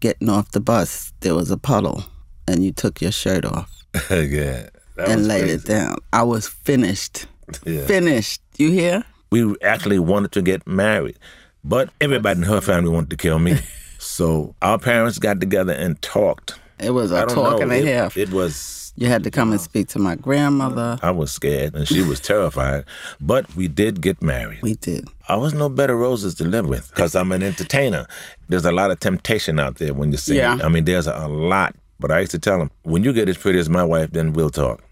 Getting 0.00 0.28
off 0.28 0.50
the 0.50 0.60
bus, 0.60 1.12
there 1.20 1.36
was 1.36 1.52
a 1.52 1.56
puddle, 1.56 2.02
and 2.48 2.64
you 2.64 2.72
took 2.72 3.00
your 3.00 3.12
shirt 3.12 3.44
off 3.44 3.70
yeah. 4.10 4.68
that 4.96 5.08
and 5.08 5.28
laid 5.28 5.42
crazy. 5.42 5.54
it 5.54 5.64
down. 5.64 5.96
I 6.12 6.24
was 6.24 6.48
finished. 6.48 7.26
Yeah. 7.64 7.86
Finished. 7.86 8.42
You 8.58 8.72
hear? 8.72 9.04
We 9.32 9.56
actually 9.62 9.98
wanted 9.98 10.32
to 10.32 10.42
get 10.42 10.66
married, 10.66 11.18
but 11.64 11.88
everybody 12.02 12.40
in 12.40 12.46
her 12.46 12.60
family 12.60 12.90
wanted 12.90 13.08
to 13.10 13.16
kill 13.16 13.38
me. 13.38 13.58
so 13.98 14.54
our 14.60 14.78
parents 14.78 15.18
got 15.18 15.40
together 15.40 15.72
and 15.72 16.00
talked. 16.02 16.60
It 16.78 16.90
was 16.90 17.12
a 17.12 17.24
talk 17.24 17.36
know. 17.36 17.62
and 17.62 17.72
a 17.72 17.80
half. 17.86 18.14
It 18.18 18.30
was. 18.30 18.92
You 18.94 19.06
had 19.06 19.24
to 19.24 19.30
come 19.30 19.52
and 19.52 19.58
speak 19.58 19.88
to 19.88 19.98
my 19.98 20.16
grandmother. 20.16 20.98
I 21.02 21.12
was 21.12 21.32
scared 21.32 21.74
and 21.74 21.88
she 21.88 22.02
was 22.02 22.20
terrified, 22.20 22.84
but 23.22 23.56
we 23.56 23.68
did 23.68 24.02
get 24.02 24.20
married. 24.20 24.60
We 24.60 24.74
did. 24.74 25.08
I 25.30 25.36
was 25.36 25.54
no 25.54 25.70
better 25.70 25.96
roses 25.96 26.34
to 26.34 26.44
live 26.44 26.68
with 26.68 26.90
because 26.90 27.14
I'm 27.14 27.32
an 27.32 27.42
entertainer. 27.42 28.06
There's 28.50 28.66
a 28.66 28.72
lot 28.72 28.90
of 28.90 29.00
temptation 29.00 29.58
out 29.58 29.76
there 29.76 29.94
when 29.94 30.10
you 30.10 30.18
sing. 30.18 30.36
Yeah. 30.36 30.58
I 30.62 30.68
mean, 30.68 30.84
there's 30.84 31.06
a 31.06 31.26
lot. 31.26 31.74
But 31.98 32.10
I 32.10 32.20
used 32.20 32.32
to 32.32 32.38
tell 32.38 32.58
them, 32.58 32.70
when 32.82 33.02
you 33.02 33.14
get 33.14 33.30
as 33.30 33.38
pretty 33.38 33.60
as 33.60 33.70
my 33.70 33.82
wife, 33.82 34.10
then 34.10 34.34
we'll 34.34 34.50
talk. 34.50 34.82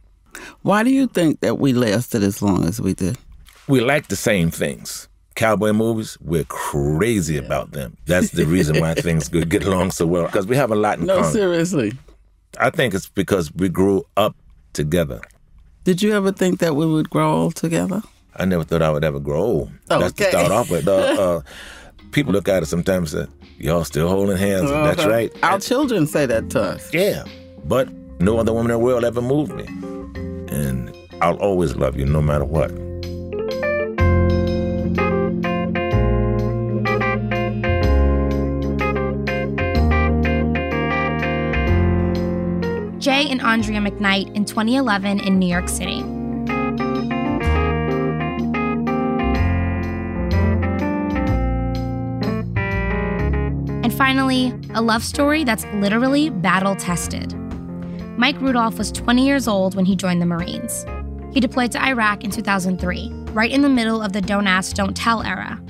Why 0.62 0.82
do 0.82 0.88
you 0.88 1.08
think 1.08 1.40
that 1.40 1.58
we 1.58 1.74
lasted 1.74 2.22
as 2.22 2.40
long 2.40 2.64
as 2.64 2.80
we 2.80 2.94
did? 2.94 3.18
We 3.68 3.80
like 3.80 4.08
the 4.08 4.16
same 4.16 4.50
things. 4.50 5.08
Cowboy 5.36 5.72
movies, 5.72 6.18
we're 6.20 6.44
crazy 6.44 7.36
about 7.38 7.72
them. 7.72 7.96
That's 8.06 8.30
the 8.30 8.44
reason 8.44 8.80
why 8.80 8.94
things 9.06 9.28
could 9.28 9.48
get 9.48 9.64
along 9.64 9.92
so 9.92 10.06
well 10.06 10.26
because 10.26 10.46
we 10.46 10.56
have 10.56 10.70
a 10.70 10.74
lot 10.76 10.98
in 10.98 11.06
No, 11.06 11.14
common. 11.16 11.28
No, 11.28 11.32
seriously. 11.32 11.92
I 12.58 12.70
think 12.70 12.94
it's 12.94 13.08
because 13.08 13.52
we 13.54 13.68
grew 13.68 14.04
up 14.16 14.34
together. 14.72 15.20
Did 15.84 16.02
you 16.02 16.12
ever 16.12 16.32
think 16.32 16.58
that 16.60 16.76
we 16.76 16.84
would 16.84 17.08
grow 17.08 17.32
old 17.32 17.54
together? 17.54 18.02
I 18.36 18.44
never 18.44 18.64
thought 18.64 18.82
I 18.82 18.90
would 18.90 19.04
ever 19.04 19.18
grow 19.20 19.40
old. 19.40 19.70
That's 19.86 20.12
to 20.14 20.28
start 20.28 20.50
off 20.50 20.70
with. 20.70 20.86
Uh, 20.86 20.92
uh, 20.96 21.40
people 22.10 22.32
look 22.32 22.48
at 22.48 22.62
it 22.62 22.66
sometimes 22.66 23.14
and 23.14 23.28
say, 23.28 23.34
y'all 23.58 23.84
still 23.84 24.08
holding 24.08 24.36
hands. 24.36 24.70
and 24.70 24.84
That's 24.84 25.06
right. 25.06 25.32
Our 25.42 25.58
children 25.60 26.06
say 26.06 26.26
that 26.26 26.50
to 26.50 26.60
us. 26.60 26.92
Yeah. 26.92 27.24
But 27.64 27.88
no 28.20 28.38
other 28.38 28.52
woman 28.52 28.70
in 28.72 28.78
the 28.78 28.84
world 28.84 29.04
ever 29.04 29.22
moved 29.22 29.54
me. 29.54 29.64
And 30.54 30.94
I'll 31.22 31.36
always 31.36 31.76
love 31.76 31.96
you 31.96 32.04
no 32.04 32.20
matter 32.20 32.44
what. 32.44 32.70
Andrea 43.50 43.80
McKnight 43.80 44.32
in 44.36 44.44
2011 44.44 45.18
in 45.18 45.40
New 45.40 45.48
York 45.48 45.68
City. 45.68 45.98
And 53.82 53.92
finally, 53.92 54.54
a 54.74 54.80
love 54.80 55.02
story 55.02 55.42
that's 55.42 55.64
literally 55.74 56.30
battle 56.30 56.76
tested. 56.76 57.34
Mike 58.16 58.40
Rudolph 58.40 58.78
was 58.78 58.92
20 58.92 59.26
years 59.26 59.48
old 59.48 59.74
when 59.74 59.84
he 59.84 59.96
joined 59.96 60.22
the 60.22 60.26
Marines. 60.26 60.86
He 61.32 61.40
deployed 61.40 61.72
to 61.72 61.84
Iraq 61.84 62.22
in 62.22 62.30
2003, 62.30 63.10
right 63.32 63.50
in 63.50 63.62
the 63.62 63.68
middle 63.68 64.00
of 64.00 64.12
the 64.12 64.20
Don't 64.20 64.46
Ask, 64.46 64.76
Don't 64.76 64.96
Tell 64.96 65.24
era. 65.24 65.60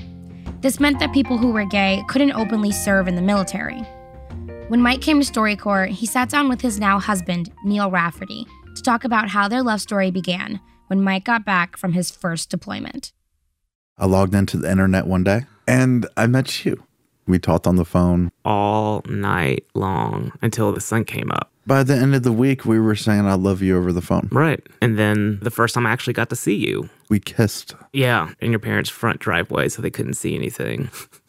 This 0.59 0.79
meant 0.79 0.99
that 0.99 1.13
people 1.13 1.39
who 1.39 1.51
were 1.51 1.65
gay 1.65 2.03
couldn't 2.07 2.33
openly 2.33 2.71
serve 2.71 3.07
in 3.07 3.15
the 3.15 3.23
military. 3.23 3.83
When 4.71 4.81
Mike 4.81 5.01
came 5.01 5.19
to 5.19 5.29
StoryCorps, 5.29 5.89
he 5.89 6.05
sat 6.05 6.29
down 6.29 6.47
with 6.47 6.61
his 6.61 6.79
now 6.79 6.97
husband, 6.97 7.51
Neil 7.65 7.91
Rafferty, 7.91 8.47
to 8.73 8.81
talk 8.81 9.03
about 9.03 9.27
how 9.27 9.49
their 9.49 9.61
love 9.61 9.81
story 9.81 10.11
began 10.11 10.61
when 10.87 11.01
Mike 11.01 11.25
got 11.25 11.43
back 11.43 11.75
from 11.75 11.91
his 11.91 12.09
first 12.09 12.49
deployment. 12.49 13.11
I 13.97 14.05
logged 14.05 14.33
into 14.33 14.55
the 14.55 14.71
internet 14.71 15.07
one 15.07 15.25
day 15.25 15.41
and 15.67 16.07
I 16.15 16.25
met 16.27 16.63
you. 16.63 16.81
We 17.27 17.37
talked 17.37 17.67
on 17.67 17.75
the 17.75 17.83
phone. 17.83 18.31
all 18.45 19.01
night 19.09 19.65
long 19.73 20.31
until 20.41 20.71
the 20.71 20.79
sun 20.79 21.03
came 21.03 21.33
up. 21.33 21.51
By 21.67 21.83
the 21.83 21.97
end 21.97 22.15
of 22.15 22.23
the 22.23 22.31
week, 22.31 22.63
we 22.63 22.79
were 22.79 22.95
saying, 22.95 23.27
I 23.27 23.33
love 23.33 23.61
you 23.61 23.77
over 23.77 23.91
the 23.91 24.01
phone. 24.01 24.29
Right. 24.31 24.65
And 24.81 24.97
then 24.97 25.39
the 25.41 25.51
first 25.51 25.75
time 25.75 25.85
I 25.85 25.91
actually 25.91 26.13
got 26.13 26.29
to 26.29 26.35
see 26.37 26.55
you. 26.55 26.89
We 27.09 27.19
kissed. 27.19 27.75
Yeah, 27.91 28.29
in 28.39 28.51
your 28.51 28.59
parents' 28.59 28.89
front 28.89 29.19
driveway 29.19 29.67
so 29.67 29.81
they 29.81 29.91
couldn't 29.91 30.13
see 30.13 30.33
anything. 30.33 30.89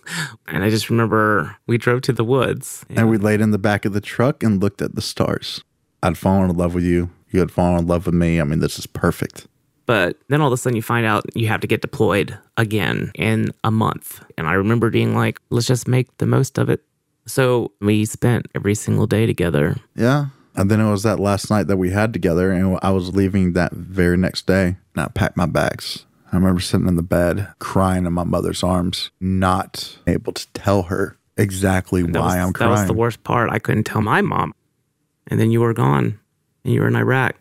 and 0.46 0.64
I 0.64 0.70
just 0.70 0.90
remember 0.90 1.56
we 1.66 1.78
drove 1.78 2.02
to 2.02 2.12
the 2.12 2.24
woods. 2.24 2.84
And 2.90 3.08
we 3.08 3.18
laid 3.18 3.40
in 3.40 3.50
the 3.50 3.58
back 3.58 3.84
of 3.84 3.92
the 3.92 4.00
truck 4.00 4.42
and 4.42 4.60
looked 4.60 4.82
at 4.82 4.94
the 4.94 5.02
stars. 5.02 5.62
I'd 6.02 6.18
fallen 6.18 6.50
in 6.50 6.56
love 6.56 6.74
with 6.74 6.84
you. 6.84 7.10
You 7.30 7.40
had 7.40 7.50
fallen 7.50 7.80
in 7.80 7.86
love 7.86 8.06
with 8.06 8.14
me. 8.14 8.40
I 8.40 8.44
mean, 8.44 8.60
this 8.60 8.78
is 8.78 8.86
perfect. 8.86 9.46
But 9.86 10.16
then 10.28 10.40
all 10.40 10.48
of 10.48 10.52
a 10.52 10.56
sudden 10.56 10.76
you 10.76 10.82
find 10.82 11.06
out 11.06 11.24
you 11.34 11.48
have 11.48 11.60
to 11.60 11.66
get 11.66 11.80
deployed 11.80 12.38
again 12.56 13.10
in 13.14 13.52
a 13.64 13.70
month. 13.70 14.22
And 14.38 14.46
I 14.46 14.52
remember 14.54 14.90
being 14.90 15.14
like, 15.14 15.40
let's 15.50 15.66
just 15.66 15.88
make 15.88 16.16
the 16.18 16.26
most 16.26 16.58
of 16.58 16.68
it. 16.68 16.82
So 17.26 17.72
we 17.80 18.04
spent 18.04 18.46
every 18.54 18.74
single 18.74 19.06
day 19.06 19.26
together. 19.26 19.76
Yeah. 19.94 20.26
And 20.54 20.70
then 20.70 20.80
it 20.80 20.90
was 20.90 21.02
that 21.04 21.18
last 21.18 21.50
night 21.50 21.66
that 21.68 21.78
we 21.78 21.90
had 21.90 22.12
together, 22.12 22.52
and 22.52 22.78
I 22.82 22.90
was 22.90 23.14
leaving 23.14 23.54
that 23.54 23.72
very 23.72 24.18
next 24.18 24.46
day. 24.46 24.76
And 24.94 25.04
I 25.04 25.08
packed 25.08 25.36
my 25.36 25.46
bags. 25.46 26.04
I 26.32 26.36
remember 26.36 26.60
sitting 26.60 26.88
in 26.88 26.96
the 26.96 27.02
bed, 27.02 27.46
crying 27.58 28.06
in 28.06 28.12
my 28.14 28.24
mother's 28.24 28.62
arms, 28.62 29.10
not 29.20 29.98
able 30.06 30.32
to 30.32 30.46
tell 30.54 30.84
her 30.84 31.18
exactly 31.36 32.02
why 32.02 32.08
was, 32.08 32.34
I'm 32.34 32.52
crying. 32.54 32.70
that 32.70 32.80
was 32.80 32.86
the 32.86 32.94
worst 32.94 33.22
part. 33.22 33.50
I 33.50 33.58
couldn't 33.58 33.84
tell 33.84 34.00
my 34.00 34.22
mom. 34.22 34.54
And 35.26 35.38
then 35.38 35.50
you 35.50 35.60
were 35.60 35.74
gone 35.74 36.18
and 36.64 36.72
you 36.72 36.80
were 36.80 36.88
in 36.88 36.96
Iraq. 36.96 37.36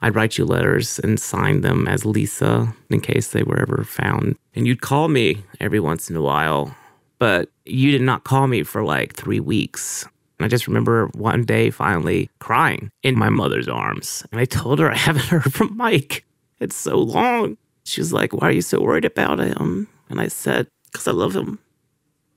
I'd 0.00 0.16
write 0.16 0.36
you 0.36 0.44
letters 0.44 0.98
and 0.98 1.20
sign 1.20 1.60
them 1.60 1.86
as 1.86 2.04
Lisa 2.04 2.74
in 2.90 3.00
case 3.00 3.28
they 3.28 3.44
were 3.44 3.60
ever 3.60 3.84
found. 3.84 4.36
And 4.54 4.66
you'd 4.66 4.80
call 4.80 5.06
me 5.06 5.44
every 5.60 5.78
once 5.78 6.10
in 6.10 6.16
a 6.16 6.22
while, 6.22 6.74
but 7.20 7.48
you 7.64 7.92
did 7.92 8.02
not 8.02 8.24
call 8.24 8.48
me 8.48 8.64
for 8.64 8.82
like 8.82 9.14
three 9.14 9.38
weeks. 9.38 10.04
And 10.38 10.44
I 10.44 10.48
just 10.48 10.66
remember 10.66 11.06
one 11.14 11.44
day 11.44 11.70
finally 11.70 12.28
crying 12.40 12.90
in 13.04 13.16
my 13.16 13.28
mother's 13.28 13.68
arms. 13.68 14.26
And 14.32 14.40
I 14.40 14.44
told 14.44 14.80
her 14.80 14.90
I 14.90 14.96
haven't 14.96 15.26
heard 15.26 15.52
from 15.52 15.76
Mike. 15.76 16.24
It's 16.62 16.76
so 16.76 16.96
long. 16.96 17.56
She 17.84 18.00
was 18.00 18.12
like, 18.12 18.32
Why 18.32 18.48
are 18.48 18.52
you 18.52 18.62
so 18.62 18.80
worried 18.80 19.04
about 19.04 19.40
him? 19.40 19.88
And 20.08 20.20
I 20.20 20.28
said, 20.28 20.68
Because 20.90 21.08
I 21.08 21.12
love 21.12 21.34
him. 21.34 21.58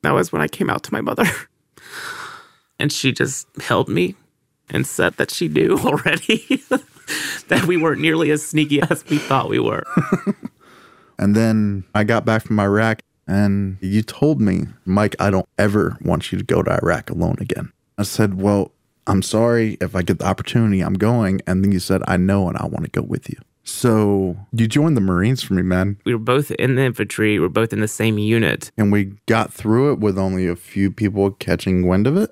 That 0.02 0.14
was 0.14 0.32
when 0.32 0.42
I 0.42 0.48
came 0.48 0.70
out 0.70 0.84
to 0.84 0.94
my 0.94 1.02
mother. 1.02 1.26
And 2.78 2.92
she 2.92 3.14
just 3.14 3.48
held 3.62 3.88
me 3.88 4.16
and 4.70 4.86
said 4.86 5.16
that 5.16 5.32
she 5.32 5.48
knew 5.48 5.78
already 5.86 6.62
that 7.48 7.64
we 7.66 7.78
weren't 7.78 8.02
nearly 8.02 8.32
as 8.32 8.46
sneaky 8.46 8.82
as 8.82 9.06
we 9.06 9.18
thought 9.18 9.48
we 9.48 9.60
were. 9.60 9.86
And 11.18 11.38
then 11.38 11.86
I 11.96 12.04
got 12.04 12.26
back 12.26 12.44
from 12.44 12.60
Iraq 12.60 13.02
and 13.28 13.78
you 13.80 14.02
told 14.02 14.42
me, 14.42 14.66
Mike, 14.84 15.16
I 15.22 15.30
don't 15.30 15.48
ever 15.58 15.98
want 16.02 16.34
you 16.34 16.38
to 16.38 16.44
go 16.44 16.62
to 16.64 16.78
Iraq 16.84 17.10
alone 17.10 17.38
again. 17.40 17.72
I 17.98 18.04
said, 18.04 18.42
Well, 18.42 18.72
I'm 19.08 19.22
sorry 19.22 19.78
if 19.80 19.96
I 19.96 20.02
get 20.02 20.20
the 20.20 20.26
opportunity, 20.26 20.82
I'm 20.82 20.96
going. 20.96 21.40
And 21.48 21.64
then 21.64 21.72
you 21.72 21.80
said, 21.80 22.02
I 22.08 22.18
know 22.18 22.50
and 22.50 22.58
I 22.58 22.66
want 22.66 22.84
to 22.84 22.92
go 22.92 23.02
with 23.02 23.30
you. 23.30 23.38
So 23.66 24.38
you 24.54 24.68
joined 24.68 24.96
the 24.96 25.02
Marines 25.02 25.44
for 25.44 25.56
me, 25.56 25.64
man. 25.64 25.98
We 26.06 26.14
were 26.14 26.20
both 26.20 26.52
in 26.52 26.76
the 26.76 26.84
infantry, 26.84 27.34
we 27.34 27.40
were 27.40 27.50
both 27.50 27.74
in 27.74 27.82
the 27.82 27.88
same 27.88 28.20
unit. 28.20 28.72
And 28.78 28.92
we 28.92 29.16
got 29.26 29.52
through 29.52 29.92
it 29.94 30.00
with 30.00 30.20
only 30.20 30.48
a 30.48 30.56
few 30.56 30.92
people 30.92 31.32
catching 31.32 31.88
wind 31.88 32.06
of 32.06 32.16
it. 32.16 32.30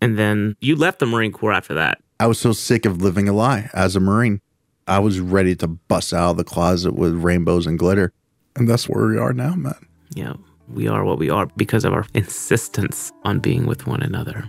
And 0.00 0.18
then 0.18 0.56
you 0.60 0.74
left 0.74 0.98
the 0.98 1.06
Marine 1.06 1.32
Corps 1.32 1.52
after 1.52 1.72
that. 1.74 2.02
I 2.18 2.26
was 2.26 2.40
so 2.40 2.52
sick 2.52 2.84
of 2.84 3.00
living 3.00 3.28
a 3.28 3.32
lie 3.32 3.70
as 3.74 3.94
a 3.94 4.00
Marine. 4.00 4.40
I 4.88 4.98
was 4.98 5.20
ready 5.20 5.54
to 5.56 5.68
bust 5.68 6.12
out 6.12 6.32
of 6.32 6.36
the 6.36 6.44
closet 6.44 6.94
with 6.94 7.12
rainbows 7.14 7.66
and 7.66 7.78
glitter. 7.78 8.12
And 8.56 8.68
that's 8.68 8.88
where 8.88 9.06
we 9.06 9.18
are 9.18 9.32
now, 9.32 9.54
man. 9.54 9.86
Yeah, 10.14 10.34
we 10.68 10.88
are 10.88 11.04
what 11.04 11.18
we 11.18 11.30
are 11.30 11.46
because 11.56 11.84
of 11.84 11.92
our 11.92 12.06
insistence 12.14 13.12
on 13.22 13.38
being 13.38 13.66
with 13.66 13.86
one 13.86 14.02
another. 14.02 14.44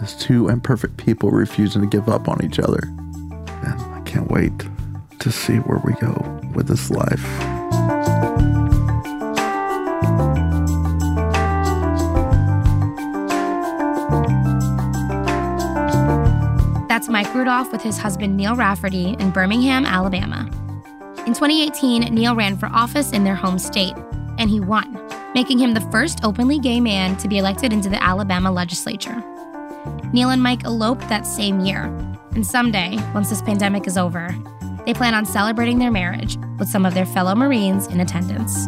As 0.00 0.16
two 0.16 0.48
imperfect 0.48 0.96
people 0.96 1.30
refusing 1.30 1.82
to 1.82 1.88
give 1.88 2.08
up 2.08 2.28
on 2.28 2.44
each 2.44 2.60
other. 2.60 2.80
And 2.82 3.80
I 3.80 4.02
can't 4.04 4.30
wait 4.30 4.52
to 5.20 5.30
see 5.30 5.56
where 5.56 5.80
we 5.84 5.92
go 5.94 6.40
with 6.54 6.66
this 6.66 6.90
life. 6.90 7.24
That's 16.88 17.08
Mike 17.08 17.32
Rudolph 17.34 17.70
with 17.70 17.82
his 17.82 17.98
husband 17.98 18.36
Neil 18.36 18.56
Rafferty 18.56 19.16
in 19.18 19.30
Birmingham, 19.30 19.86
Alabama. 19.86 20.50
In 21.26 21.34
2018, 21.34 22.14
Neil 22.14 22.34
ran 22.34 22.58
for 22.58 22.66
office 22.66 23.12
in 23.12 23.24
their 23.24 23.34
home 23.36 23.58
state, 23.58 23.94
and 24.38 24.50
he 24.50 24.58
won, 24.58 25.00
making 25.34 25.58
him 25.58 25.74
the 25.74 25.80
first 25.92 26.24
openly 26.24 26.58
gay 26.58 26.80
man 26.80 27.16
to 27.18 27.28
be 27.28 27.38
elected 27.38 27.72
into 27.72 27.88
the 27.88 28.02
Alabama 28.02 28.50
legislature. 28.50 29.22
Neil 30.12 30.30
and 30.30 30.42
Mike 30.42 30.64
eloped 30.64 31.08
that 31.08 31.26
same 31.26 31.60
year, 31.60 31.84
and 32.34 32.46
someday, 32.46 32.96
once 33.14 33.30
this 33.30 33.42
pandemic 33.42 33.86
is 33.86 33.96
over, 33.96 34.34
they 34.90 34.94
plan 34.94 35.14
on 35.14 35.24
celebrating 35.24 35.78
their 35.78 35.92
marriage 35.92 36.36
with 36.58 36.68
some 36.68 36.84
of 36.84 36.94
their 36.94 37.06
fellow 37.06 37.32
Marines 37.32 37.86
in 37.86 38.00
attendance. 38.00 38.66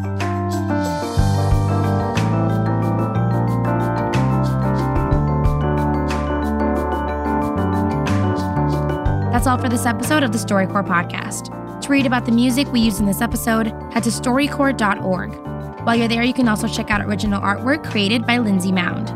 That's 9.32 9.48
all 9.48 9.58
for 9.58 9.68
this 9.68 9.84
episode 9.84 10.22
of 10.22 10.30
the 10.30 10.38
StoryCorps 10.38 10.86
podcast. 10.86 11.80
To 11.80 11.88
read 11.88 12.06
about 12.06 12.24
the 12.24 12.30
music 12.30 12.70
we 12.70 12.78
used 12.78 13.00
in 13.00 13.06
this 13.06 13.20
episode, 13.20 13.66
head 13.92 14.04
to 14.04 14.10
storycorps.org. 14.10 15.84
While 15.84 15.96
you're 15.96 16.06
there, 16.06 16.22
you 16.22 16.32
can 16.32 16.46
also 16.46 16.68
check 16.68 16.92
out 16.92 17.04
original 17.04 17.40
artwork 17.40 17.82
created 17.90 18.24
by 18.24 18.38
Lindsay 18.38 18.70
Mound. 18.70 19.08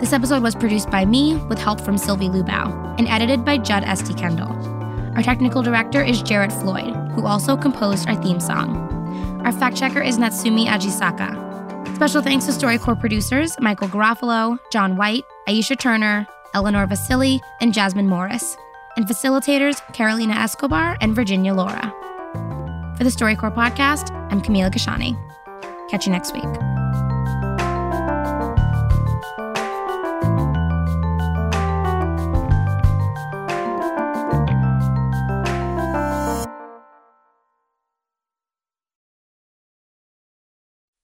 This 0.00 0.14
episode 0.14 0.42
was 0.42 0.54
produced 0.54 0.88
by 0.88 1.04
me 1.04 1.36
with 1.50 1.58
help 1.58 1.82
from 1.82 1.98
Sylvie 1.98 2.30
Lubau 2.30 2.98
and 2.98 3.06
edited 3.08 3.44
by 3.44 3.58
Jud 3.58 3.84
Esty 3.84 4.14
Kendall. 4.14 4.79
Our 5.20 5.24
technical 5.24 5.60
director 5.60 6.02
is 6.02 6.22
Jarrett 6.22 6.50
Floyd, 6.50 6.96
who 7.12 7.26
also 7.26 7.54
composed 7.54 8.08
our 8.08 8.14
theme 8.22 8.40
song. 8.40 8.74
Our 9.44 9.52
fact 9.52 9.76
checker 9.76 10.00
is 10.00 10.16
Natsumi 10.16 10.64
Ajisaka. 10.64 11.94
Special 11.94 12.22
thanks 12.22 12.46
to 12.46 12.52
StoryCorps 12.52 13.00
producers 13.00 13.54
Michael 13.60 13.88
Garofalo, 13.88 14.58
John 14.72 14.96
White, 14.96 15.24
Aisha 15.46 15.78
Turner, 15.78 16.26
Eleanor 16.54 16.86
Vasili, 16.86 17.38
and 17.60 17.74
Jasmine 17.74 18.06
Morris, 18.06 18.56
and 18.96 19.06
facilitators 19.06 19.76
Carolina 19.92 20.32
Escobar 20.32 20.96
and 21.02 21.14
Virginia 21.14 21.52
Laura. 21.52 21.94
For 22.96 23.04
the 23.04 23.10
StoryCorps 23.10 23.54
podcast, 23.54 24.10
I'm 24.32 24.40
Camila 24.40 24.72
Kashani. 24.72 25.18
Catch 25.90 26.06
you 26.06 26.12
next 26.12 26.32
week. 26.32 26.79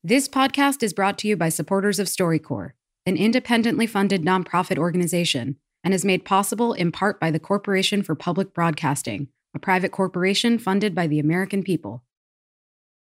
This 0.09 0.29
podcast 0.29 0.85
is 0.85 0.93
brought 0.93 1.19
to 1.19 1.27
you 1.27 1.37
by 1.37 1.49
supporters 1.49 1.99
of 1.99 2.07
StoryCorps, 2.07 2.75
an 3.07 3.17
independently 3.17 3.89
funded 3.89 4.23
nonprofit 4.23 4.79
organization, 4.79 5.57
and 5.83 5.93
is 5.93 6.05
made 6.05 6.25
possible 6.25 6.73
in 6.73 6.93
part 6.93 7.19
by 7.19 7.33
the 7.33 7.41
Corporation 7.41 8.05
for 8.05 8.15
Public 8.15 8.55
Broadcasting, 8.55 9.27
a 9.53 9.59
private 9.59 9.91
corporation 9.91 10.61
funded 10.61 10.95
by 10.95 11.09
the 11.09 11.19
American 11.19 11.65
people. 11.65 12.05